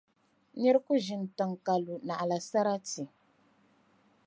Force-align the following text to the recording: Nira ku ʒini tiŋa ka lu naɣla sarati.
Nira 0.59 0.77
ku 0.85 0.91
ʒini 1.05 1.27
tiŋa 1.37 1.57
ka 1.65 1.73
lu 1.85 1.93
naɣla 2.07 2.37
sarati. 2.49 3.03